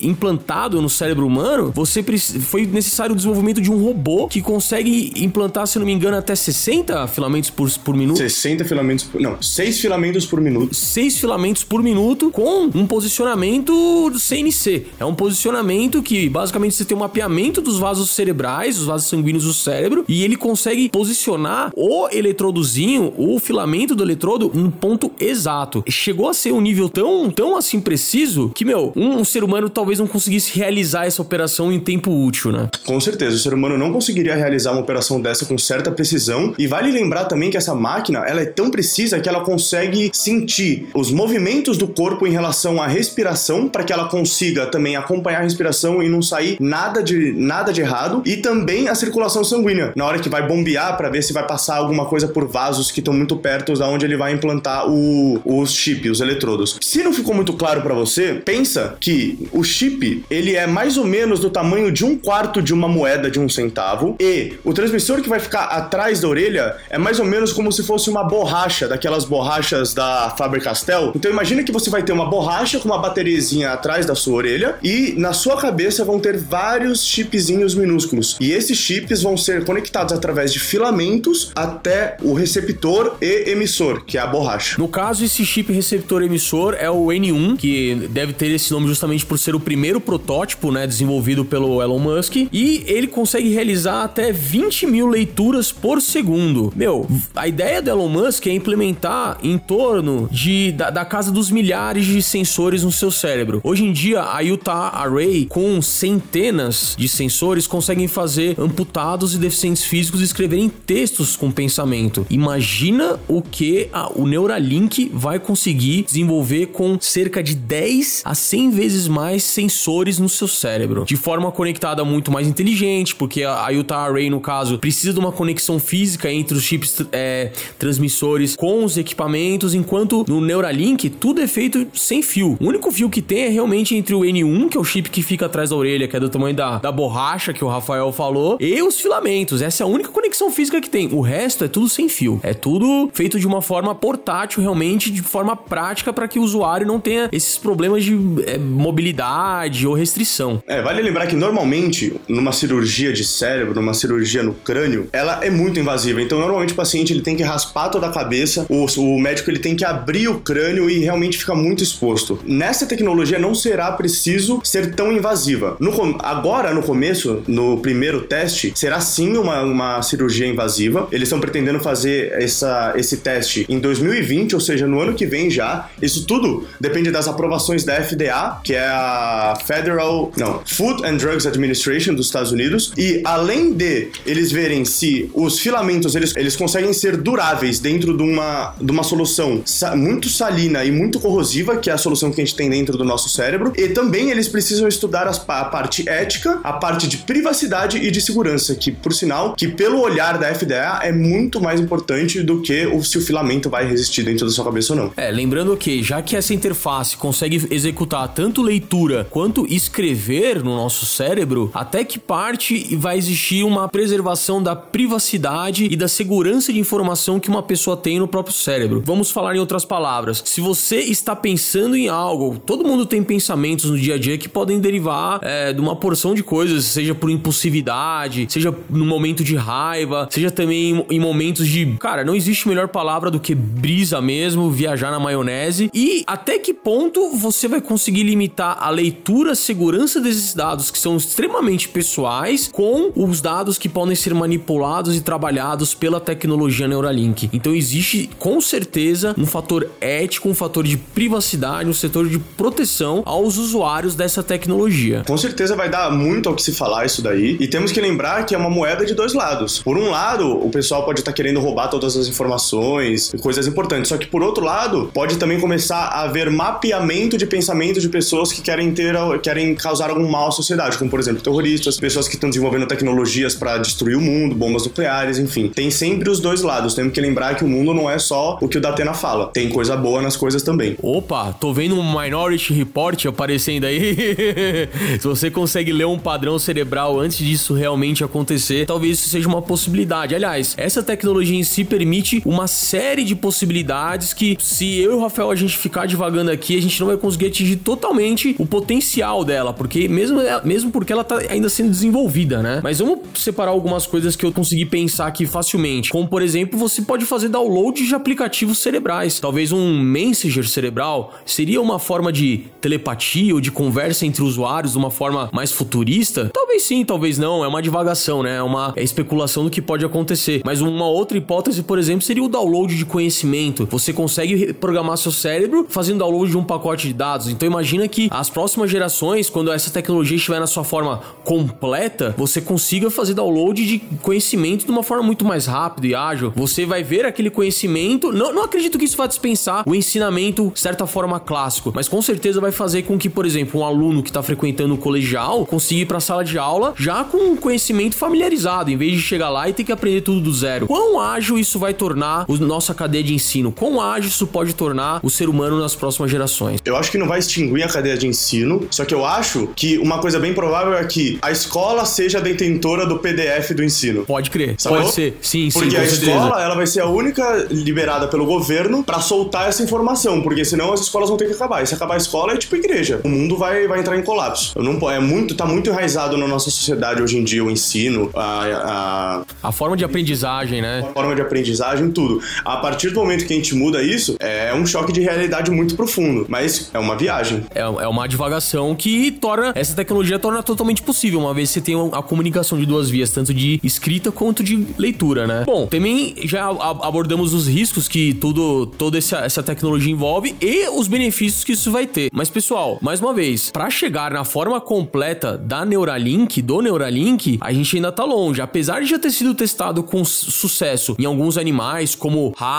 implantado 0.00 0.80
no 0.80 0.88
cérebro 0.88 1.26
humano, 1.26 1.72
você 1.74 2.02
foi 2.02 2.66
necessário 2.66 3.12
o 3.12 3.16
desenvolvimento 3.16 3.60
de 3.60 3.70
um 3.70 3.82
robô 3.82 4.28
que 4.28 4.40
consegue 4.40 5.12
implantar, 5.16 5.66
se 5.66 5.78
não 5.78 5.86
me 5.86 5.92
engano, 5.92 6.16
até 6.16 6.34
60 6.34 7.06
filamentos 7.08 7.50
por, 7.50 7.70
por 7.78 7.96
minuto. 7.96 8.18
60 8.18 8.64
filamentos 8.64 9.04
por. 9.04 9.20
Não, 9.20 9.40
6 9.40 9.80
filamentos 9.80 10.26
por 10.26 10.40
minuto. 10.40 10.74
6 10.74 11.18
filamentos 11.18 11.64
por 11.64 11.82
minuto 11.82 12.30
com 12.30 12.70
um 12.74 12.86
posicionamento 12.86 14.12
CNC. 14.18 14.86
É 14.98 15.04
um 15.04 15.14
posicionamento 15.14 16.02
que 16.02 16.28
basicamente 16.28 16.74
você 16.74 16.84
tem 16.84 16.96
um 16.96 17.00
mapeamento 17.00 17.60
dos 17.60 17.78
vasos 17.78 18.10
cerebrais, 18.10 18.78
os 18.78 18.86
vasos 18.86 19.08
sanguíneos 19.08 19.44
do 19.44 19.52
cérebro, 19.52 20.04
e 20.08 20.24
ele 20.24 20.36
consegue 20.36 20.88
posicionar 20.88 21.72
o 21.76 22.08
eletrodozinho, 22.10 23.12
o 23.16 23.38
filamento 23.38 23.94
do 23.94 24.02
eletrodo, 24.02 24.23
no 24.24 24.70
ponto 24.70 25.12
exato. 25.20 25.84
Chegou 25.88 26.28
a 26.28 26.34
ser 26.34 26.52
um 26.52 26.60
nível 26.60 26.88
tão, 26.88 27.30
tão 27.30 27.56
assim 27.56 27.80
preciso 27.80 28.50
que, 28.54 28.64
meu, 28.64 28.92
um, 28.96 29.18
um 29.18 29.24
ser 29.24 29.44
humano 29.44 29.68
talvez 29.68 29.98
não 29.98 30.06
conseguisse 30.06 30.56
realizar 30.56 31.06
essa 31.06 31.22
operação 31.22 31.72
em 31.72 31.78
tempo 31.78 32.10
útil, 32.10 32.50
né? 32.50 32.68
Com 32.84 33.00
certeza, 33.00 33.36
o 33.36 33.38
ser 33.38 33.54
humano 33.54 33.76
não 33.76 33.92
conseguiria 33.92 34.34
realizar 34.34 34.72
uma 34.72 34.80
operação 34.80 35.20
dessa 35.20 35.44
com 35.46 35.58
certa 35.58 35.90
precisão. 35.90 36.54
E 36.58 36.66
vale 36.66 36.90
lembrar 36.90 37.24
também 37.24 37.50
que 37.50 37.56
essa 37.56 37.74
máquina, 37.74 38.20
ela 38.26 38.40
é 38.40 38.46
tão 38.46 38.70
precisa 38.70 39.20
que 39.20 39.28
ela 39.28 39.40
consegue 39.40 40.10
sentir 40.12 40.88
os 40.94 41.10
movimentos 41.10 41.78
do 41.78 41.86
corpo 41.86 42.26
em 42.26 42.30
relação 42.30 42.80
à 42.82 42.86
respiração 42.86 43.68
para 43.68 43.84
que 43.84 43.92
ela 43.92 44.08
consiga 44.08 44.66
também 44.66 44.96
acompanhar 44.96 45.40
a 45.40 45.42
respiração 45.42 46.02
e 46.02 46.08
não 46.08 46.22
sair 46.22 46.56
nada 46.60 47.02
de 47.02 47.32
nada 47.32 47.72
de 47.72 47.80
errado 47.80 48.22
e 48.24 48.36
também 48.36 48.88
a 48.88 48.94
circulação 48.94 49.44
sanguínea 49.44 49.92
na 49.94 50.04
hora 50.04 50.18
que 50.18 50.28
vai 50.28 50.46
bombear 50.46 50.96
para 50.96 51.08
ver 51.08 51.22
se 51.22 51.32
vai 51.32 51.46
passar 51.46 51.76
alguma 51.76 52.06
coisa 52.06 52.28
por 52.28 52.46
vasos 52.46 52.90
que 52.90 53.00
estão 53.00 53.14
muito 53.14 53.36
perto 53.36 53.74
da 53.74 53.88
onde 53.88 54.04
ele 54.04 54.13
vai 54.16 54.32
implantar 54.32 54.88
o, 54.88 55.40
os 55.44 55.72
chip, 55.72 56.08
os 56.08 56.20
eletrodos. 56.20 56.78
Se 56.80 57.02
não 57.02 57.12
ficou 57.12 57.34
muito 57.34 57.52
claro 57.52 57.82
para 57.82 57.94
você, 57.94 58.40
pensa 58.44 58.96
que 59.00 59.48
o 59.52 59.62
chip 59.62 60.24
ele 60.30 60.56
é 60.56 60.66
mais 60.66 60.96
ou 60.96 61.04
menos 61.04 61.40
do 61.40 61.50
tamanho 61.50 61.92
de 61.92 62.04
um 62.04 62.16
quarto 62.16 62.62
de 62.62 62.72
uma 62.72 62.88
moeda 62.88 63.30
de 63.30 63.38
um 63.38 63.48
centavo 63.48 64.16
e 64.20 64.54
o 64.64 64.72
transmissor 64.72 65.20
que 65.20 65.28
vai 65.28 65.40
ficar 65.40 65.64
atrás 65.64 66.20
da 66.20 66.28
orelha 66.28 66.76
é 66.90 66.98
mais 66.98 67.18
ou 67.18 67.24
menos 67.24 67.52
como 67.52 67.70
se 67.72 67.82
fosse 67.82 68.08
uma 68.10 68.24
borracha, 68.24 68.88
daquelas 68.88 69.24
borrachas 69.24 69.94
da 69.94 70.34
Faber-Castell. 70.36 71.12
Então 71.14 71.30
imagina 71.30 71.62
que 71.62 71.72
você 71.72 71.90
vai 71.90 72.02
ter 72.02 72.12
uma 72.12 72.28
borracha 72.28 72.78
com 72.78 72.88
uma 72.88 72.98
bateriazinha 72.98 73.72
atrás 73.72 74.06
da 74.06 74.14
sua 74.14 74.34
orelha 74.34 74.76
e 74.82 75.14
na 75.16 75.32
sua 75.32 75.56
cabeça 75.56 76.04
vão 76.04 76.18
ter 76.18 76.38
vários 76.38 77.04
chipzinhos 77.04 77.74
minúsculos. 77.74 78.36
E 78.40 78.52
esses 78.52 78.76
chips 78.76 79.22
vão 79.22 79.36
ser 79.36 79.64
conectados 79.64 80.12
através 80.12 80.52
de 80.52 80.60
filamentos 80.60 81.52
até 81.54 82.16
o 82.22 82.34
receptor 82.34 83.16
e 83.20 83.50
emissor, 83.50 84.03
que 84.06 84.18
é 84.18 84.20
a 84.20 84.26
borracha. 84.26 84.76
No 84.78 84.88
caso, 84.88 85.24
esse 85.24 85.44
chip 85.44 85.72
receptor 85.72 86.22
emissor 86.22 86.74
é 86.78 86.90
o 86.90 87.06
N1, 87.06 87.56
que 87.56 87.94
deve 88.10 88.32
ter 88.32 88.50
esse 88.50 88.72
nome 88.72 88.86
justamente 88.86 89.24
por 89.24 89.38
ser 89.38 89.54
o 89.54 89.60
primeiro 89.60 90.00
protótipo, 90.00 90.70
né, 90.70 90.86
desenvolvido 90.86 91.44
pelo 91.44 91.82
Elon 91.82 91.98
Musk, 91.98 92.36
e 92.52 92.84
ele 92.86 93.06
consegue 93.06 93.50
realizar 93.50 94.04
até 94.04 94.32
20 94.32 94.86
mil 94.86 95.06
leituras 95.06 95.72
por 95.72 96.00
segundo. 96.00 96.72
Meu, 96.76 97.08
a 97.34 97.48
ideia 97.48 97.80
do 97.80 97.90
Elon 97.90 98.08
Musk 98.08 98.46
é 98.46 98.52
implementar 98.52 99.38
em 99.42 99.58
torno 99.58 100.28
de, 100.30 100.72
da, 100.72 100.90
da 100.90 101.04
casa 101.04 101.30
dos 101.30 101.50
milhares 101.50 102.06
de 102.06 102.22
sensores 102.22 102.82
no 102.82 102.92
seu 102.92 103.10
cérebro. 103.10 103.60
Hoje 103.64 103.84
em 103.84 103.92
dia, 103.92 104.22
a 104.22 104.40
Utah 104.40 104.90
Array, 104.94 105.46
com 105.46 105.80
centenas 105.80 106.94
de 106.98 107.08
sensores, 107.08 107.66
conseguem 107.66 108.08
fazer 108.08 108.54
amputados 108.58 109.34
e 109.34 109.38
deficientes 109.38 109.84
físicos 109.84 110.20
escreverem 110.20 110.68
textos 110.68 111.36
com 111.36 111.50
pensamento. 111.50 112.26
Imagina 112.30 113.18
o 113.28 113.42
que 113.42 113.83
a, 113.92 114.10
o 114.14 114.26
Neuralink 114.26 115.10
vai 115.12 115.38
conseguir 115.38 116.02
desenvolver 116.02 116.66
com 116.66 116.98
cerca 117.00 117.42
de 117.42 117.54
10 117.54 118.22
a 118.24 118.34
100 118.34 118.70
vezes 118.70 119.08
mais 119.08 119.42
sensores 119.42 120.18
no 120.18 120.28
seu 120.28 120.48
cérebro, 120.48 121.04
de 121.04 121.16
forma 121.16 121.50
conectada 121.52 122.04
muito 122.04 122.30
mais 122.30 122.46
inteligente, 122.46 123.14
porque 123.14 123.42
a, 123.42 123.66
a 123.66 123.68
Utah 123.70 124.06
Array, 124.06 124.30
no 124.30 124.40
caso, 124.40 124.78
precisa 124.78 125.12
de 125.12 125.18
uma 125.18 125.32
conexão 125.32 125.78
física 125.78 126.30
entre 126.30 126.56
os 126.56 126.62
chips 126.62 127.02
é, 127.12 127.52
transmissores 127.78 128.56
com 128.56 128.84
os 128.84 128.96
equipamentos, 128.96 129.74
enquanto 129.74 130.24
no 130.28 130.40
Neuralink 130.40 131.10
tudo 131.10 131.40
é 131.40 131.46
feito 131.46 131.86
sem 131.94 132.22
fio. 132.22 132.56
O 132.60 132.66
único 132.66 132.90
fio 132.90 133.08
que 133.08 133.22
tem 133.22 133.44
é 133.44 133.48
realmente 133.48 133.94
entre 133.94 134.14
o 134.14 134.20
N1, 134.20 134.68
que 134.68 134.76
é 134.76 134.80
o 134.80 134.84
chip 134.84 135.10
que 135.10 135.22
fica 135.22 135.46
atrás 135.46 135.70
da 135.70 135.76
orelha, 135.76 136.08
que 136.08 136.16
é 136.16 136.20
do 136.20 136.28
tamanho 136.28 136.54
da, 136.54 136.78
da 136.78 136.92
borracha 136.92 137.52
que 137.52 137.64
o 137.64 137.68
Rafael 137.68 138.12
falou, 138.12 138.56
e 138.60 138.82
os 138.82 139.00
filamentos. 139.00 139.62
Essa 139.62 139.82
é 139.82 139.84
a 139.84 139.88
única 139.88 140.10
conexão 140.10 140.50
física 140.50 140.80
que 140.80 140.88
tem. 140.88 141.08
O 141.12 141.20
resto 141.20 141.64
é 141.64 141.68
tudo 141.68 141.88
sem 141.88 142.08
fio. 142.08 142.40
É 142.42 142.54
tudo 142.54 143.10
feito 143.12 143.38
de 143.38 143.46
uma 143.46 143.62
forma 143.74 143.92
portátil, 143.92 144.62
realmente, 144.62 145.10
de 145.10 145.20
forma 145.20 145.56
prática, 145.56 146.12
para 146.12 146.28
que 146.28 146.38
o 146.38 146.42
usuário 146.42 146.86
não 146.86 147.00
tenha 147.00 147.28
esses 147.32 147.58
problemas 147.58 148.04
de 148.04 148.16
é, 148.46 148.56
mobilidade 148.56 149.84
ou 149.84 149.94
restrição. 149.94 150.62
É, 150.64 150.80
vale 150.80 151.02
lembrar 151.02 151.26
que 151.26 151.34
normalmente, 151.34 152.14
numa 152.28 152.52
cirurgia 152.52 153.12
de 153.12 153.24
cérebro, 153.24 153.74
numa 153.74 153.92
cirurgia 153.92 154.44
no 154.44 154.54
crânio, 154.54 155.08
ela 155.12 155.44
é 155.44 155.50
muito 155.50 155.80
invasiva. 155.80 156.22
Então, 156.22 156.38
normalmente 156.38 156.72
o 156.72 156.76
paciente 156.76 157.12
ele 157.12 157.20
tem 157.20 157.34
que 157.34 157.42
raspar 157.42 157.88
toda 157.88 158.06
a 158.06 158.12
cabeça, 158.12 158.64
o, 158.68 158.86
o 159.00 159.20
médico 159.20 159.50
ele 159.50 159.58
tem 159.58 159.74
que 159.74 159.84
abrir 159.84 160.28
o 160.28 160.38
crânio 160.38 160.88
e 160.88 161.00
realmente 161.00 161.36
fica 161.36 161.56
muito 161.56 161.82
exposto. 161.82 162.38
Nessa 162.44 162.86
tecnologia 162.86 163.40
não 163.40 163.56
será 163.56 163.90
preciso 163.90 164.60
ser 164.62 164.94
tão 164.94 165.10
invasiva. 165.10 165.76
No, 165.80 165.90
agora, 166.20 166.72
no 166.72 166.82
começo, 166.84 167.42
no 167.48 167.78
primeiro 167.78 168.20
teste, 168.20 168.72
será 168.76 169.00
sim 169.00 169.36
uma, 169.36 169.62
uma 169.62 170.00
cirurgia 170.02 170.46
invasiva. 170.46 171.08
Eles 171.10 171.26
estão 171.26 171.40
pretendendo 171.40 171.80
fazer 171.80 172.40
essa, 172.40 172.92
esse 172.94 173.16
teste 173.16 173.63
em 173.68 173.78
2020, 173.78 174.54
ou 174.54 174.60
seja, 174.60 174.86
no 174.86 175.00
ano 175.00 175.14
que 175.14 175.26
vem 175.26 175.50
já. 175.50 175.88
Isso 176.00 176.26
tudo 176.26 176.66
depende 176.80 177.10
das 177.10 177.28
aprovações 177.28 177.84
da 177.84 178.02
FDA, 178.02 178.60
que 178.62 178.74
é 178.74 178.86
a 178.86 179.54
Federal, 179.64 180.32
não, 180.36 180.60
Food 180.64 181.04
and 181.06 181.16
Drugs 181.16 181.46
Administration 181.46 182.14
dos 182.14 182.26
Estados 182.26 182.52
Unidos. 182.52 182.92
E 182.96 183.20
além 183.24 183.72
de 183.72 184.08
eles 184.26 184.50
verem 184.52 184.84
se 184.84 185.30
os 185.34 185.58
filamentos 185.58 186.14
eles, 186.14 186.34
eles 186.36 186.56
conseguem 186.56 186.92
ser 186.92 187.16
duráveis 187.16 187.78
dentro 187.78 188.16
de 188.16 188.22
uma, 188.22 188.74
de 188.80 188.90
uma 188.90 189.02
solução 189.02 189.62
sa 189.64 189.94
muito 189.96 190.28
salina 190.28 190.84
e 190.84 190.90
muito 190.90 191.20
corrosiva, 191.20 191.76
que 191.76 191.90
é 191.90 191.92
a 191.92 191.98
solução 191.98 192.30
que 192.30 192.40
a 192.40 192.44
gente 192.44 192.56
tem 192.56 192.68
dentro 192.70 192.96
do 192.96 193.04
nosso 193.04 193.28
cérebro, 193.28 193.72
e 193.76 193.88
também 193.88 194.30
eles 194.30 194.48
precisam 194.48 194.88
estudar 194.88 195.26
as, 195.26 195.42
a 195.48 195.64
parte 195.64 196.08
ética, 196.08 196.60
a 196.62 196.72
parte 196.72 197.06
de 197.08 197.18
privacidade 197.18 197.98
e 197.98 198.10
de 198.10 198.20
segurança, 198.20 198.74
que 198.74 198.90
por 198.90 199.12
sinal, 199.12 199.54
que 199.54 199.68
pelo 199.68 200.00
olhar 200.00 200.38
da 200.38 200.52
FDA 200.54 201.00
é 201.02 201.12
muito 201.12 201.60
mais 201.60 201.80
importante 201.80 202.42
do 202.42 202.60
que 202.62 202.86
o, 202.86 203.02
se 203.02 203.18
o 203.18 203.20
filamento 203.20 203.53
vai 203.68 203.86
resistir 203.86 204.22
dentro 204.22 204.46
da 204.46 204.52
sua 204.52 204.64
cabeça 204.64 204.92
ou 204.92 204.98
não. 204.98 205.12
É, 205.16 205.30
lembrando 205.30 205.76
que, 205.76 206.02
já 206.02 206.22
que 206.22 206.36
essa 206.36 206.54
interface 206.54 207.16
consegue 207.16 207.66
executar 207.70 208.28
tanto 208.28 208.62
leitura 208.62 209.26
quanto 209.30 209.66
escrever 209.66 210.62
no 210.62 210.76
nosso 210.76 211.06
cérebro, 211.06 211.70
até 211.74 212.04
que 212.04 212.18
parte 212.18 212.94
vai 212.96 213.16
existir 213.18 213.64
uma 213.64 213.88
preservação 213.88 214.62
da 214.62 214.74
privacidade 214.74 215.86
e 215.90 215.96
da 215.96 216.08
segurança 216.08 216.72
de 216.72 216.78
informação 216.78 217.40
que 217.40 217.48
uma 217.48 217.62
pessoa 217.62 217.96
tem 217.96 218.18
no 218.18 218.28
próprio 218.28 218.54
cérebro. 218.54 219.02
Vamos 219.04 219.30
falar 219.30 219.56
em 219.56 219.58
outras 219.58 219.84
palavras. 219.84 220.42
Se 220.44 220.60
você 220.60 220.98
está 220.98 221.34
pensando 221.34 221.96
em 221.96 222.08
algo, 222.08 222.58
todo 222.64 222.84
mundo 222.84 223.06
tem 223.06 223.22
pensamentos 223.22 223.90
no 223.90 223.98
dia 223.98 224.14
a 224.14 224.18
dia 224.18 224.38
que 224.38 224.48
podem 224.48 224.80
derivar 224.80 225.40
é, 225.42 225.72
de 225.72 225.80
uma 225.80 225.96
porção 225.96 226.34
de 226.34 226.42
coisas, 226.42 226.84
seja 226.84 227.14
por 227.14 227.30
impulsividade, 227.30 228.46
seja 228.48 228.74
no 228.88 229.04
momento 229.04 229.42
de 229.44 229.56
raiva, 229.56 230.28
seja 230.30 230.50
também 230.50 231.04
em 231.10 231.20
momentos 231.20 231.68
de. 231.68 231.86
Cara, 231.98 232.24
não 232.24 232.34
existe 232.34 232.68
melhor 232.68 232.88
palavra 232.88 233.30
do 233.30 233.40
que 233.44 233.54
brisa 233.54 234.22
mesmo, 234.22 234.70
viajar 234.70 235.10
na 235.10 235.20
maionese. 235.20 235.90
E 235.92 236.24
até 236.26 236.58
que 236.58 236.72
ponto 236.72 237.36
você 237.36 237.68
vai 237.68 237.80
conseguir 237.80 238.22
limitar 238.22 238.78
a 238.80 238.88
leitura, 238.88 239.52
a 239.52 239.54
segurança 239.54 240.18
desses 240.18 240.54
dados 240.54 240.90
que 240.90 240.98
são 240.98 241.16
extremamente 241.16 241.88
pessoais 241.88 242.70
com 242.72 243.12
os 243.14 243.42
dados 243.42 243.76
que 243.76 243.88
podem 243.88 244.16
ser 244.16 244.32
manipulados 244.32 245.14
e 245.14 245.20
trabalhados 245.20 245.92
pela 245.92 246.18
tecnologia 246.18 246.88
Neuralink. 246.88 247.50
Então 247.52 247.74
existe 247.74 248.30
com 248.38 248.60
certeza 248.62 249.34
um 249.36 249.44
fator 249.44 249.90
ético, 250.00 250.48
um 250.48 250.54
fator 250.54 250.82
de 250.82 250.96
privacidade, 250.96 251.88
um 251.88 251.94
setor 251.94 252.26
de 252.26 252.38
proteção 252.38 253.22
aos 253.26 253.58
usuários 253.58 254.14
dessa 254.14 254.42
tecnologia. 254.42 255.22
Com 255.26 255.36
certeza 255.36 255.76
vai 255.76 255.90
dar 255.90 256.10
muito 256.10 256.48
ao 256.48 256.54
que 256.54 256.62
se 256.62 256.72
falar 256.72 257.04
isso 257.04 257.20
daí. 257.20 257.58
E 257.60 257.68
temos 257.68 257.92
que 257.92 258.00
lembrar 258.00 258.46
que 258.46 258.54
é 258.54 258.58
uma 258.58 258.70
moeda 258.70 259.04
de 259.04 259.12
dois 259.12 259.34
lados. 259.34 259.82
Por 259.82 259.98
um 259.98 260.08
lado, 260.08 260.50
o 260.64 260.70
pessoal 260.70 261.04
pode 261.04 261.20
estar 261.20 261.32
querendo 261.32 261.60
roubar 261.60 261.88
todas 261.88 262.16
as 262.16 262.26
informações, 262.26 263.33
coisas 263.40 263.66
importantes. 263.66 264.08
Só 264.08 264.16
que 264.16 264.26
por 264.26 264.42
outro 264.42 264.64
lado, 264.64 265.10
pode 265.12 265.36
também 265.36 265.60
começar 265.60 265.96
a 265.96 266.22
haver 266.22 266.50
mapeamento 266.50 267.36
de 267.36 267.46
pensamento 267.46 268.00
de 268.00 268.08
pessoas 268.08 268.52
que 268.52 268.60
querem 268.60 268.92
ter, 268.92 269.14
querem 269.42 269.74
causar 269.74 270.10
algum 270.10 270.28
mal 270.28 270.48
à 270.48 270.50
sociedade, 270.50 270.98
como 270.98 271.10
por 271.10 271.20
exemplo 271.20 271.42
terroristas, 271.42 271.96
pessoas 271.98 272.28
que 272.28 272.34
estão 272.34 272.48
desenvolvendo 272.48 272.86
tecnologias 272.86 273.54
para 273.54 273.78
destruir 273.78 274.16
o 274.16 274.20
mundo, 274.20 274.54
bombas 274.54 274.84
nucleares, 274.84 275.38
enfim. 275.38 275.68
Tem 275.68 275.90
sempre 275.90 276.30
os 276.30 276.40
dois 276.40 276.62
lados. 276.62 276.94
Temos 276.94 277.12
que 277.12 277.20
lembrar 277.20 277.54
que 277.54 277.64
o 277.64 277.68
mundo 277.68 277.92
não 277.94 278.10
é 278.10 278.18
só 278.18 278.58
o 278.60 278.68
que 278.68 278.78
o 278.78 278.80
Datena 278.80 279.14
fala. 279.14 279.50
Tem 279.52 279.68
coisa 279.68 279.96
boa 279.96 280.22
nas 280.22 280.36
coisas 280.36 280.62
também. 280.62 280.96
Opa, 281.02 281.52
tô 281.52 281.72
vendo 281.72 281.98
um 281.98 282.20
Minority 282.20 282.72
Report 282.72 283.26
aparecendo 283.26 283.84
aí. 283.84 284.16
Se 285.20 285.26
você 285.26 285.50
consegue 285.50 285.92
ler 285.92 286.06
um 286.06 286.18
padrão 286.18 286.58
cerebral 286.58 287.18
antes 287.18 287.38
disso 287.38 287.74
realmente 287.74 288.22
acontecer, 288.22 288.86
talvez 288.86 289.18
isso 289.18 289.28
seja 289.28 289.48
uma 289.48 289.62
possibilidade. 289.62 290.34
Aliás, 290.34 290.74
essa 290.76 291.02
tecnologia 291.02 291.58
em 291.58 291.62
si 291.64 291.84
permite 291.84 292.42
uma 292.44 292.66
série 292.66 293.23
de 293.24 293.34
possibilidades 293.34 294.32
que, 294.32 294.56
se 294.60 294.98
eu 294.98 295.12
e 295.12 295.14
o 295.14 295.20
Rafael 295.20 295.50
a 295.50 295.54
gente 295.54 295.76
ficar 295.76 296.06
divagando 296.06 296.50
aqui, 296.50 296.76
a 296.76 296.82
gente 296.82 296.98
não 297.00 297.06
vai 297.06 297.16
conseguir 297.16 297.46
atingir 297.46 297.76
totalmente 297.76 298.54
o 298.58 298.66
potencial 298.66 299.44
dela, 299.44 299.72
porque 299.72 300.08
mesmo, 300.08 300.40
mesmo 300.64 300.90
porque 300.90 301.12
ela 301.12 301.24
tá 301.24 301.38
ainda 301.48 301.68
sendo 301.68 301.90
desenvolvida, 301.90 302.62
né? 302.62 302.80
Mas 302.82 302.98
vamos 302.98 303.20
separar 303.34 303.70
algumas 303.70 304.06
coisas 304.06 304.36
que 304.36 304.44
eu 304.44 304.52
consegui 304.52 304.84
pensar 304.84 305.26
aqui 305.26 305.46
facilmente. 305.46 306.10
Como, 306.10 306.28
por 306.28 306.42
exemplo, 306.42 306.78
você 306.78 307.02
pode 307.02 307.24
fazer 307.24 307.48
download 307.48 308.06
de 308.06 308.14
aplicativos 308.14 308.78
cerebrais. 308.78 309.40
Talvez 309.40 309.72
um 309.72 309.98
Messenger 310.00 310.66
cerebral 310.66 311.34
seria 311.44 311.80
uma 311.80 311.98
forma 311.98 312.32
de 312.32 312.64
telepatia 312.80 313.54
ou 313.54 313.60
de 313.60 313.70
conversa 313.70 314.26
entre 314.26 314.42
usuários 314.42 314.92
de 314.92 314.98
uma 314.98 315.10
forma 315.10 315.48
mais 315.52 315.72
futurista? 315.72 316.50
Talvez 316.52 316.82
sim, 316.82 317.04
talvez 317.04 317.38
não. 317.38 317.64
É 317.64 317.68
uma 317.68 317.82
divagação, 317.82 318.42
né? 318.42 318.56
É 318.56 318.62
uma 318.62 318.92
é 318.96 319.02
especulação 319.02 319.64
do 319.64 319.70
que 319.70 319.80
pode 319.80 320.04
acontecer. 320.04 320.62
Mas 320.64 320.80
uma 320.80 321.06
outra 321.06 321.36
hipótese, 321.36 321.82
por 321.82 321.98
exemplo, 321.98 322.22
seria 322.22 322.42
o 322.42 322.48
download 322.48 322.96
de 322.96 323.04
conhecimento. 323.14 323.86
Você 323.92 324.12
consegue 324.12 324.72
programar 324.72 325.16
seu 325.16 325.30
cérebro 325.30 325.86
fazendo 325.88 326.18
download 326.18 326.50
de 326.50 326.58
um 326.58 326.64
pacote 326.64 327.06
de 327.06 327.14
dados. 327.14 327.46
Então 327.46 327.64
imagina 327.64 328.08
que 328.08 328.28
as 328.28 328.50
próximas 328.50 328.90
gerações, 328.90 329.48
quando 329.48 329.70
essa 329.70 329.88
tecnologia 329.88 330.36
estiver 330.36 330.58
na 330.58 330.66
sua 330.66 330.82
forma 330.82 331.22
completa, 331.44 332.34
você 332.36 332.60
consiga 332.60 333.08
fazer 333.10 333.34
download 333.34 333.86
de 333.86 334.00
conhecimento 334.20 334.84
de 334.84 334.90
uma 334.90 335.04
forma 335.04 335.22
muito 335.22 335.44
mais 335.44 335.66
rápida 335.66 336.08
e 336.08 336.14
ágil. 336.14 336.52
Você 336.56 336.84
vai 336.84 337.04
ver 337.04 337.24
aquele 337.24 337.50
conhecimento. 337.50 338.32
Não, 338.32 338.52
não 338.52 338.64
acredito 338.64 338.98
que 338.98 339.04
isso 339.04 339.16
vá 339.16 339.28
dispensar 339.28 339.84
o 339.86 339.94
ensinamento, 339.94 340.72
certa 340.74 341.06
forma, 341.06 341.38
clássico, 341.38 341.92
mas 341.94 342.08
com 342.08 342.20
certeza 342.20 342.60
vai 342.60 342.72
fazer 342.72 343.02
com 343.02 343.16
que, 343.16 343.30
por 343.30 343.46
exemplo, 343.46 343.80
um 343.80 343.84
aluno 343.84 344.24
que 344.24 344.30
está 344.30 344.42
frequentando 344.42 344.94
o 344.94 344.98
colegial 344.98 345.64
consiga 345.66 346.00
ir 346.00 346.06
para 346.06 346.18
a 346.18 346.20
sala 346.20 346.44
de 346.44 346.58
aula 346.58 346.94
já 346.96 347.22
com 347.22 347.38
um 347.38 347.56
conhecimento 347.56 348.16
familiarizado, 348.16 348.90
em 348.90 348.96
vez 348.96 349.12
de 349.12 349.20
chegar 349.20 349.50
lá 349.50 349.68
e 349.68 349.72
ter 349.72 349.84
que 349.84 349.92
aprender 349.92 350.22
tudo 350.22 350.40
do 350.40 350.52
zero. 350.52 350.88
Quão 350.88 351.20
ágil 351.20 351.56
isso 351.56 351.78
vai 351.78 351.94
tornar 351.94 352.44
a 352.48 352.52
nossa 352.64 352.92
cadeia 352.94 353.22
de 353.22 353.34
ensino? 353.34 353.72
Quão 353.72 354.00
ágil 354.00 354.28
isso 354.28 354.46
pode 354.46 354.74
tornar 354.74 355.20
o 355.22 355.30
ser 355.30 355.48
humano 355.48 355.80
nas 355.80 355.94
próximas 355.94 356.30
gerações? 356.30 356.80
Eu 356.84 356.96
acho 356.96 357.10
que 357.10 357.18
não 357.18 357.26
vai 357.26 357.38
extinguir 357.38 357.82
a 357.82 357.88
cadeia 357.88 358.16
de 358.16 358.26
ensino, 358.26 358.86
só 358.90 359.04
que 359.04 359.14
eu 359.14 359.24
acho 359.24 359.68
que 359.74 359.98
uma 359.98 360.18
coisa 360.18 360.38
bem 360.38 360.54
provável 360.54 360.94
é 360.94 361.04
que 361.04 361.38
a 361.42 361.50
escola 361.50 362.04
seja 362.04 362.40
detentora 362.40 363.06
do 363.06 363.18
PDF 363.18 363.72
do 363.72 363.82
ensino. 363.82 364.24
Pode 364.24 364.50
crer, 364.50 364.74
Sacou? 364.78 364.98
pode 364.98 365.12
ser. 365.12 365.36
Sim, 365.40 365.68
porque 365.72 365.90
sim, 365.90 365.96
a 365.96 366.04
escola 366.04 366.62
ela 366.62 366.74
vai 366.74 366.86
ser 366.86 367.00
a 367.00 367.06
única 367.06 367.66
liberada 367.70 368.28
pelo 368.28 368.46
governo 368.46 369.02
para 369.02 369.20
soltar 369.20 369.68
essa 369.68 369.82
informação, 369.82 370.42
porque 370.42 370.64
senão 370.64 370.92
as 370.92 371.00
escolas 371.00 371.28
vão 371.28 371.38
ter 371.38 371.46
que 371.46 371.54
acabar. 371.54 371.82
E 371.82 371.86
se 371.86 371.94
acabar 371.94 372.14
a 372.14 372.18
escola 372.18 372.52
é 372.52 372.56
tipo 372.56 372.76
igreja. 372.76 373.20
O 373.24 373.28
mundo 373.28 373.56
vai, 373.56 373.86
vai 373.86 374.00
entrar 374.00 374.16
em 374.16 374.22
colapso. 374.22 374.72
Eu 374.76 374.82
não 374.82 374.94
é 375.10 375.20
muito 375.20 375.54
tá 375.54 375.66
muito 375.66 375.90
enraizado 375.90 376.36
na 376.36 376.46
nossa 376.46 376.70
sociedade 376.70 377.22
hoje 377.22 377.38
em 377.38 377.44
dia 377.44 377.62
o 377.64 377.70
ensino, 377.70 378.30
a, 378.34 379.44
a, 379.62 379.68
a 379.68 379.72
forma 379.72 379.96
de 379.96 380.04
aprendizagem, 380.04 380.80
né? 380.80 381.04
A 381.08 381.12
forma 381.12 381.34
de 381.34 381.42
aprendizagem, 381.42 382.10
tudo. 382.10 382.40
A 382.64 382.76
partir 382.84 383.08
do 383.08 383.20
momento 383.20 383.46
que 383.46 383.52
a 383.54 383.56
gente 383.56 383.74
muda 383.74 384.02
isso, 384.02 384.36
é 384.38 384.74
um 384.74 384.84
choque 384.84 385.10
de 385.10 385.22
realidade 385.22 385.70
muito 385.70 385.96
profundo, 385.96 386.44
mas 386.50 386.90
é 386.92 386.98
uma 386.98 387.16
viagem. 387.16 387.64
É, 387.74 387.80
é 387.80 388.06
uma 388.06 388.28
divagação 388.28 388.94
que 388.94 389.30
torna 389.30 389.72
essa 389.74 389.96
tecnologia 389.96 390.38
torna 390.38 390.62
totalmente 390.62 391.00
possível, 391.00 391.40
uma 391.40 391.54
vez 391.54 391.70
que 391.70 391.74
você 391.74 391.80
tem 391.80 391.94
a 392.12 392.20
comunicação 392.20 392.78
de 392.78 392.84
duas 392.84 393.08
vias, 393.08 393.30
tanto 393.30 393.54
de 393.54 393.80
escrita 393.82 394.30
quanto 394.30 394.62
de 394.62 394.86
leitura, 394.98 395.46
né? 395.46 395.62
Bom, 395.64 395.86
também 395.86 396.34
já 396.44 396.66
abordamos 396.66 397.54
os 397.54 397.66
riscos 397.66 398.06
que 398.06 398.34
tudo 398.34 398.84
toda 398.84 399.16
essa, 399.16 399.38
essa 399.38 399.62
tecnologia 399.62 400.12
envolve 400.12 400.54
e 400.60 400.86
os 400.90 401.08
benefícios 401.08 401.64
que 401.64 401.72
isso 401.72 401.90
vai 401.90 402.06
ter. 402.06 402.28
Mas 402.34 402.50
pessoal, 402.50 402.98
mais 403.00 403.18
uma 403.18 403.32
vez, 403.32 403.70
para 403.70 403.88
chegar 403.88 404.30
na 404.30 404.44
forma 404.44 404.78
completa 404.78 405.56
da 405.56 405.86
Neuralink, 405.86 406.60
do 406.60 406.82
Neuralink, 406.82 407.56
a 407.62 407.72
gente 407.72 407.96
ainda 407.96 408.12
tá 408.12 408.24
longe. 408.24 408.60
Apesar 408.60 409.00
de 409.00 409.06
já 409.06 409.18
ter 409.18 409.30
sido 409.30 409.54
testado 409.54 410.02
com 410.02 410.22
sucesso 410.22 411.16
em 411.18 411.24
alguns 411.24 411.56
animais, 411.56 412.14
como 412.14 412.52
ratos, 412.54 412.73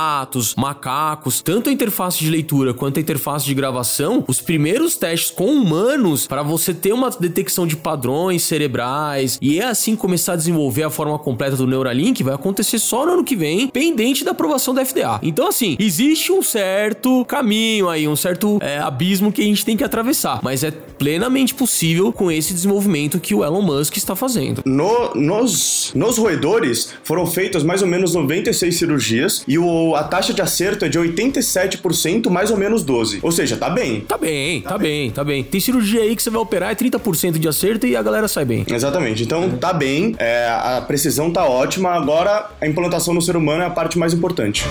macacos, 0.57 1.41
tanto 1.41 1.69
a 1.69 1.73
interface 1.73 2.19
de 2.19 2.29
leitura 2.29 2.73
quanto 2.73 2.97
a 2.97 3.01
interface 3.01 3.45
de 3.45 3.53
gravação, 3.53 4.23
os 4.27 4.41
primeiros 4.41 4.95
testes 4.95 5.31
com 5.31 5.47
humanos 5.47 6.27
para 6.27 6.43
você 6.43 6.73
ter 6.73 6.93
uma 6.93 7.09
detecção 7.09 7.65
de 7.67 7.75
padrões 7.75 8.43
cerebrais 8.43 9.37
e 9.41 9.61
assim 9.61 9.95
começar 9.95 10.33
a 10.33 10.35
desenvolver 10.35 10.83
a 10.83 10.89
forma 10.89 11.17
completa 11.19 11.55
do 11.55 11.67
Neuralink 11.67 12.23
vai 12.23 12.33
acontecer 12.33 12.79
só 12.79 13.05
no 13.05 13.13
ano 13.13 13.23
que 13.23 13.35
vem, 13.35 13.67
pendente 13.67 14.23
da 14.23 14.31
aprovação 14.31 14.73
da 14.73 14.85
FDA. 14.85 15.19
Então, 15.21 15.47
assim, 15.47 15.75
existe 15.79 16.31
um 16.31 16.41
certo 16.41 17.23
caminho 17.25 17.89
aí, 17.89 18.07
um 18.07 18.15
certo 18.15 18.59
é, 18.61 18.79
abismo 18.79 19.31
que 19.31 19.41
a 19.41 19.45
gente 19.45 19.65
tem 19.65 19.77
que 19.77 19.83
atravessar, 19.83 20.39
mas 20.43 20.63
é 20.63 20.71
plenamente 20.71 21.53
possível 21.53 22.11
com 22.11 22.31
esse 22.31 22.53
desenvolvimento 22.53 23.19
que 23.19 23.35
o 23.35 23.43
Elon 23.43 23.61
Musk 23.61 23.97
está 23.97 24.15
fazendo. 24.15 24.61
No, 24.65 25.13
nos, 25.13 25.91
nos 25.93 26.17
roedores 26.17 26.93
foram 27.03 27.25
feitas 27.25 27.63
mais 27.63 27.81
ou 27.81 27.87
menos 27.87 28.13
96 28.13 28.75
cirurgias 28.75 29.43
e 29.47 29.57
o, 29.57 29.84
a 29.93 30.03
taxa 30.03 30.33
de 30.33 30.41
acerto 30.41 30.85
é 30.85 30.89
de 30.89 30.97
87%, 30.97 32.29
mais 32.29 32.49
ou 32.49 32.57
menos 32.57 32.83
12. 32.83 33.19
Ou 33.21 33.31
seja, 33.31 33.57
tá 33.57 33.69
bem. 33.69 34.01
Tá 34.01 34.17
bem, 34.17 34.61
tá, 34.61 34.69
tá 34.69 34.77
bem. 34.77 34.89
bem, 34.89 35.11
tá 35.11 35.23
bem. 35.23 35.43
Tem 35.43 35.59
cirurgia 35.59 36.01
aí 36.01 36.15
que 36.15 36.23
você 36.23 36.29
vai 36.29 36.41
operar 36.41 36.71
é 36.71 36.75
30% 36.75 37.37
de 37.37 37.47
acerto 37.47 37.85
e 37.85 37.95
a 37.95 38.01
galera 38.01 38.27
sai 38.27 38.45
bem. 38.45 38.65
Exatamente. 38.69 39.23
Então 39.23 39.49
tá 39.57 39.73
bem, 39.73 40.15
é, 40.17 40.47
a 40.47 40.81
precisão 40.81 41.29
tá 41.31 41.45
ótima. 41.45 41.91
Agora 41.91 42.49
a 42.61 42.67
implantação 42.67 43.13
no 43.13 43.21
ser 43.21 43.35
humano 43.35 43.63
é 43.63 43.65
a 43.65 43.69
parte 43.69 43.99
mais 43.99 44.13
importante. 44.13 44.63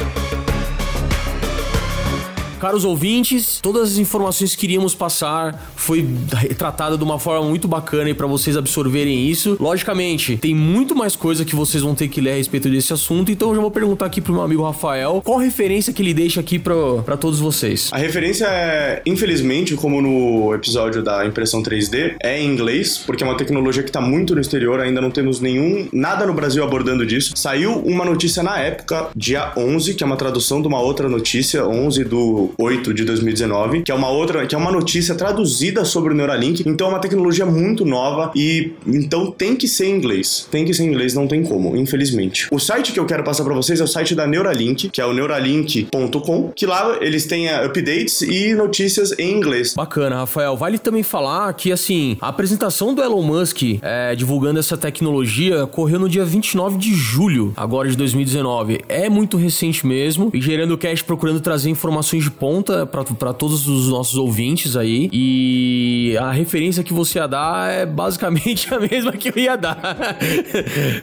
Caros 2.64 2.83
ouvintes, 2.83 3.61
todas 3.61 3.92
as 3.92 3.99
informações 3.99 4.54
que 4.54 4.62
queríamos 4.62 4.94
passar 4.94 5.71
foi 5.76 6.09
retratada 6.35 6.97
de 6.97 7.04
uma 7.04 7.18
forma 7.18 7.47
muito 7.47 7.68
bacana 7.68 8.09
e 8.09 8.14
para 8.14 8.26
vocês 8.26 8.56
absorverem 8.56 9.28
isso. 9.28 9.59
Logicamente, 9.61 10.38
tem 10.38 10.54
muito 10.54 10.97
mais 10.97 11.14
coisa 11.14 11.44
que 11.44 11.54
vocês 11.54 11.83
vão 11.83 11.94
ter 11.94 12.09
que 12.09 12.23
ler 12.23 12.30
a 12.30 12.37
respeito 12.37 12.71
desse 12.71 12.90
assunto, 12.90 13.30
então 13.30 13.50
eu 13.50 13.56
já 13.56 13.61
vou 13.61 13.71
perguntar 13.71 14.06
aqui 14.06 14.18
pro 14.18 14.33
meu 14.33 14.40
amigo 14.40 14.62
Rafael 14.62 15.21
qual 15.23 15.37
referência 15.37 15.92
que 15.92 16.00
ele 16.00 16.14
deixa 16.14 16.40
aqui 16.40 16.59
para 16.59 17.18
todos 17.18 17.38
vocês. 17.38 17.90
A 17.92 17.99
referência 17.99 18.47
é, 18.47 19.02
infelizmente, 19.04 19.75
como 19.75 20.00
no 20.00 20.54
episódio 20.54 21.02
da 21.02 21.26
impressão 21.26 21.62
3D, 21.62 22.16
é 22.23 22.40
em 22.40 22.47
inglês, 22.47 22.97
porque 22.97 23.23
é 23.23 23.26
uma 23.26 23.37
tecnologia 23.37 23.83
que 23.83 23.92
tá 23.92 24.00
muito 24.00 24.35
no 24.35 24.40
exterior, 24.40 24.80
ainda 24.80 25.02
não 25.02 25.11
temos 25.11 25.38
nenhum 25.38 25.87
nada 25.92 26.25
no 26.25 26.33
Brasil 26.33 26.64
abordando 26.64 27.04
disso. 27.04 27.35
Saiu 27.37 27.80
uma 27.80 28.06
notícia 28.06 28.42
na 28.42 28.59
época, 28.59 29.11
dia 29.14 29.52
11, 29.54 29.92
que 29.92 30.02
é 30.02 30.06
uma 30.06 30.16
tradução 30.16 30.62
de 30.62 30.66
uma 30.66 30.80
outra 30.80 31.11
notícia, 31.11 31.68
11 31.68 32.04
do 32.04 32.53
8 32.58 32.94
de 32.94 33.04
2019, 33.04 33.82
que 33.82 33.92
é 33.92 33.94
uma 33.94 34.08
outra, 34.08 34.46
que 34.46 34.54
é 34.54 34.58
uma 34.58 34.73
notícia 34.73 35.14
traduzida 35.14 35.84
sobre 35.84 36.12
o 36.12 36.16
Neuralink. 36.16 36.62
Então 36.66 36.88
é 36.88 36.90
uma 36.90 37.00
tecnologia 37.00 37.46
muito 37.46 37.84
nova 37.84 38.30
e 38.34 38.73
então 38.87 39.30
tem 39.30 39.56
que 39.56 39.68
ser 39.68 39.87
em 39.87 39.96
inglês. 39.96 40.49
Tem 40.50 40.64
que 40.64 40.75
ser 40.75 40.84
em 40.84 40.88
inglês, 40.88 41.14
não 41.14 41.26
tem 41.26 41.42
como, 41.42 41.76
infelizmente. 41.76 42.49
O 42.50 42.58
site 42.58 42.92
que 42.92 43.00
eu 43.00 43.06
quero 43.06 43.25
passar 43.25 43.44
para 43.44 43.54
vocês 43.54 43.80
é 43.80 43.84
o 43.84 43.88
site 43.88 44.14
da 44.14 44.26
Neuralink, 44.26 44.88
que 44.88 45.00
é 45.00 45.06
o 45.06 45.12
neuralink.com, 45.12 46.52
que 46.54 46.66
lá 46.66 46.99
eles 47.00 47.26
têm 47.26 47.49
uh, 47.49 47.66
updates 47.66 48.23
e 48.23 48.54
notícias 48.54 49.16
em 49.18 49.32
inglês. 49.32 49.75
Bacana, 49.75 50.16
Rafael. 50.16 50.56
Vale 50.56 50.78
também 50.78 51.02
falar 51.02 51.52
que 51.54 51.73
assim, 51.73 52.16
a 52.20 52.28
apresentação 52.28 52.94
do 52.94 53.02
Elon 53.02 53.23
Musk 53.23 53.62
é, 53.82 54.14
divulgando 54.14 54.58
essa 54.58 54.76
tecnologia 54.76 55.64
ocorreu 55.64 55.99
no 55.99 56.08
dia 56.08 56.25
29 56.25 56.78
de 56.78 56.94
julho, 56.94 57.52
agora 57.56 57.88
de 57.88 57.96
2019. 57.96 58.84
É 58.88 59.08
muito 59.08 59.37
recente 59.37 59.87
mesmo. 59.87 60.30
E 60.32 60.40
gerando 60.40 60.76
cash 60.76 61.02
procurando 61.02 61.40
trazer 61.40 61.70
informações 61.70 62.25
de 62.25 62.30
ponta 62.44 62.84
para 62.84 63.32
todos 63.32 63.66
os 63.66 63.88
nossos 63.88 64.18
ouvintes 64.18 64.76
aí. 64.76 65.08
E 65.10 66.14
a 66.20 66.30
referência 66.30 66.84
que 66.84 66.92
você 66.92 67.18
ia 67.18 67.26
dar 67.26 67.72
é 67.72 67.86
basicamente 67.86 68.68
a 68.74 68.78
mesma 68.78 69.12
que 69.12 69.30
eu 69.30 69.38
ia 69.38 69.56
dar. 69.56 69.96